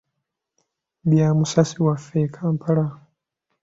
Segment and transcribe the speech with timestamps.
[1.09, 2.87] Bya musasi waffe e Kampala.